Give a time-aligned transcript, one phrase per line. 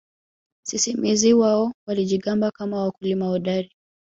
[0.63, 3.71] Sisimizi wao walijigamba kama wakulima hodari